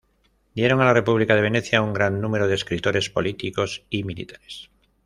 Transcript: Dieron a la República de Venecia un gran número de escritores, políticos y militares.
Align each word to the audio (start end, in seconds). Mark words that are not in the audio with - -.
Dieron 0.55 0.81
a 0.81 0.85
la 0.85 0.95
República 0.95 1.35
de 1.35 1.43
Venecia 1.43 1.83
un 1.83 1.93
gran 1.93 2.21
número 2.21 2.47
de 2.47 2.55
escritores, 2.55 3.11
políticos 3.11 3.83
y 3.91 4.03
militares. 4.03 4.71